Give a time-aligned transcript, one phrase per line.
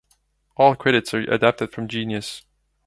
[0.57, 2.43] All credits are adapted from Genius.